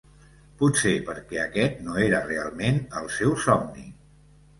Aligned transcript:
Potser 0.59 0.93
perquè 1.09 1.37
aquest 1.41 1.83
no 1.87 1.97
era 2.05 2.21
realment 2.29 2.81
el 3.03 3.11
seu 3.19 3.37
somni. 3.45 3.85